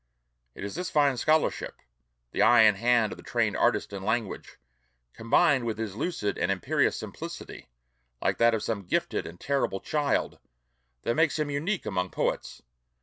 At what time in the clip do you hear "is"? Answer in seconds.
0.63-0.73